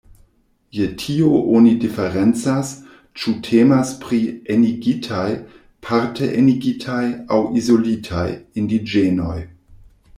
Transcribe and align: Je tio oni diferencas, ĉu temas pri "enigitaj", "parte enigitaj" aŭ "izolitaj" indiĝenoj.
Je 0.75 0.85
tio 1.01 1.33
oni 1.57 1.73
diferencas, 1.83 2.71
ĉu 3.23 3.35
temas 3.49 3.93
pri 4.07 4.21
"enigitaj", 4.55 5.29
"parte 5.89 6.33
enigitaj" 6.41 6.99
aŭ 7.37 7.43
"izolitaj" 7.63 8.29
indiĝenoj. 8.63 9.37